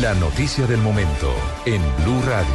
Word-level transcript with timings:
La 0.00 0.12
noticia 0.14 0.66
del 0.66 0.80
momento 0.80 1.32
en 1.66 1.80
Blue 2.02 2.20
Radio. 2.26 2.54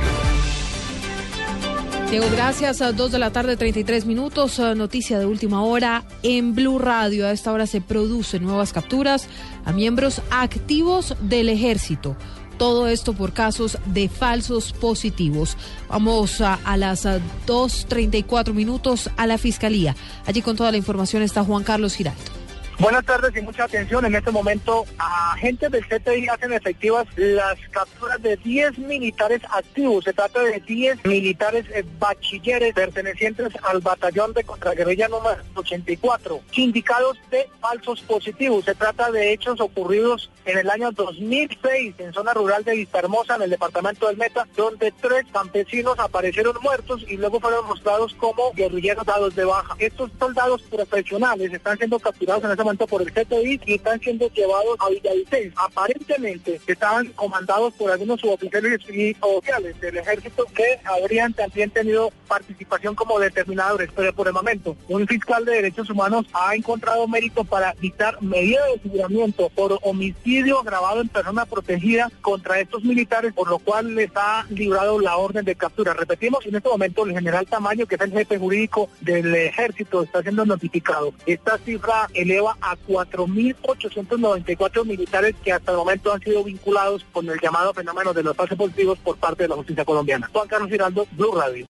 Diego, 2.09 2.25
gracias. 2.31 2.81
A 2.81 2.91
2 2.91 3.11
de 3.11 3.19
la 3.19 3.31
tarde, 3.31 3.55
33 3.55 4.05
minutos. 4.05 4.59
eh, 4.59 4.75
Noticia 4.75 5.19
de 5.19 5.25
última 5.25 5.63
hora 5.63 6.03
en 6.23 6.53
Blue 6.53 6.79
Radio. 6.79 7.27
A 7.27 7.31
esta 7.31 7.51
hora 7.53 7.65
se 7.65 7.81
producen 7.81 8.43
nuevas 8.43 8.73
capturas 8.73 9.27
a 9.63 9.71
miembros 9.71 10.21
activos 10.31 11.15
del 11.21 11.49
ejército. 11.49 12.17
Todo 12.57 12.87
esto 12.89 13.13
por 13.13 13.31
casos 13.31 13.77
de 13.85 14.09
falsos 14.09 14.73
positivos. 14.73 15.55
Vamos 15.87 16.41
a, 16.41 16.55
a 16.65 16.75
las 16.75 17.05
ah, 17.05 17.19
2.34 17.47 18.53
minutos 18.53 19.09
a 19.15 19.27
la 19.27 19.37
fiscalía. 19.37 19.95
Allí 20.25 20.41
con 20.41 20.57
toda 20.57 20.71
la 20.71 20.77
información 20.77 21.21
está 21.23 21.43
Juan 21.45 21.63
Carlos 21.63 21.95
Giraldo. 21.95 22.38
Buenas 22.79 23.03
tardes 23.03 23.35
y 23.35 23.41
mucha 23.41 23.65
atención. 23.65 24.05
En 24.05 24.15
este 24.15 24.31
momento, 24.31 24.85
agentes 24.97 25.69
del 25.69 25.85
CTI 25.85 26.29
hacen 26.29 26.53
efectivas 26.53 27.05
las 27.17 27.57
capturas 27.71 28.21
de 28.21 28.37
10 28.37 28.77
militares 28.77 29.41
activos. 29.53 30.05
Se 30.05 30.13
trata 30.13 30.41
de 30.41 30.61
10 30.61 31.03
militares 31.03 31.65
eh, 31.73 31.83
bachilleres 31.99 32.73
pertenecientes 32.73 33.49
al 33.63 33.81
batallón 33.81 34.31
de 34.31 34.45
contraguerrilla 34.45 35.09
número 35.09 35.43
84, 35.55 36.39
sindicados 36.53 37.17
de 37.29 37.49
falsos 37.59 37.99
positivos. 38.03 38.63
Se 38.63 38.75
trata 38.75 39.11
de 39.11 39.33
hechos 39.33 39.59
ocurridos 39.59 40.31
en 40.45 40.57
el 40.57 40.69
año 40.69 40.93
2006 40.93 41.95
en 41.97 42.13
zona 42.13 42.33
rural 42.33 42.63
de 42.63 42.75
Vista 42.75 42.99
Hermosa, 42.99 43.35
en 43.35 43.41
el 43.41 43.49
departamento 43.49 44.07
del 44.07 44.15
Meta, 44.15 44.47
donde 44.55 44.93
tres 45.01 45.25
campesinos 45.33 45.99
aparecieron 45.99 46.55
muertos 46.61 47.03
y 47.09 47.17
luego 47.17 47.41
fueron 47.41 47.67
mostrados 47.67 48.13
como 48.13 48.53
guerrilleros 48.53 49.05
dados 49.05 49.35
de 49.35 49.43
baja. 49.43 49.75
Estos 49.79 50.11
soldados 50.17 50.61
profesionales 50.61 51.51
están 51.51 51.77
siendo 51.77 51.99
capturados 51.99 52.45
en 52.45 52.51
ese 52.51 52.63
momento 52.63 52.68
por 52.77 53.01
el 53.01 53.11
CTI 53.11 53.61
y 53.65 53.73
están 53.75 53.99
siendo 53.99 54.29
llevados 54.29 54.77
a 54.79 54.89
Villavicencio. 54.89 55.51
Aparentemente 55.55 56.61
estaban 56.67 57.07
comandados 57.13 57.73
por 57.73 57.91
algunos 57.91 58.19
suboficiales 58.19 58.79
y 58.89 59.15
oficiales 59.19 59.79
del 59.81 59.97
ejército 59.97 60.45
que 60.53 60.79
habrían 60.85 61.33
también 61.33 61.69
tenido 61.71 62.11
participación 62.27 62.95
como 62.95 63.19
determinadores, 63.19 63.89
pero 63.95 64.13
por 64.13 64.27
el 64.27 64.33
momento 64.33 64.75
un 64.87 65.07
fiscal 65.07 65.45
de 65.45 65.53
derechos 65.53 65.89
humanos 65.89 66.25
ha 66.33 66.55
encontrado 66.55 67.07
mérito 67.07 67.43
para 67.43 67.73
dictar 67.79 68.21
medidas 68.21 68.65
de 68.67 68.79
aseguramiento 68.79 69.49
por 69.49 69.79
homicidio 69.81 70.59
agravado 70.59 71.01
en 71.01 71.07
persona 71.07 71.45
protegida 71.45 72.11
contra 72.21 72.59
estos 72.59 72.83
militares, 72.83 73.33
por 73.33 73.49
lo 73.49 73.59
cual 73.59 73.95
les 73.95 74.11
ha 74.15 74.45
librado 74.49 74.99
la 74.99 75.17
orden 75.17 75.45
de 75.45 75.55
captura. 75.55 75.93
Repetimos, 75.93 76.45
en 76.45 76.55
este 76.55 76.69
momento 76.69 77.05
el 77.05 77.13
general 77.13 77.47
Tamaño, 77.47 77.85
que 77.85 77.95
es 77.95 78.01
el 78.01 78.11
jefe 78.11 78.37
jurídico 78.37 78.89
del 79.01 79.33
ejército, 79.35 80.03
está 80.03 80.21
siendo 80.21 80.45
notificado. 80.45 81.13
Esta 81.25 81.57
cifra 81.59 82.07
eleva 82.13 82.57
a 82.61 82.75
4.894 82.87 84.85
militares 84.85 85.35
que 85.43 85.51
hasta 85.51 85.71
el 85.71 85.77
momento 85.77 86.13
han 86.13 86.21
sido 86.21 86.43
vinculados 86.43 87.05
con 87.11 87.29
el 87.29 87.39
llamado 87.39 87.73
fenómeno 87.73 88.13
de 88.13 88.23
los 88.23 88.35
falsos 88.35 88.57
positivos 88.57 88.97
por 88.99 89.17
parte 89.17 89.43
de 89.43 89.49
la 89.49 89.55
justicia 89.55 89.85
colombiana. 89.85 90.29
Juan 90.31 90.47
Carlos 90.47 90.69
Giraldo, 90.69 91.07
Blue 91.11 91.35
Radio. 91.35 91.67